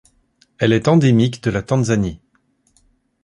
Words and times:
Elle 0.57 0.73
est 0.73 0.87
endémique 0.87 1.43
de 1.43 1.51
la 1.51 1.61
Tanzanie. 1.61 2.21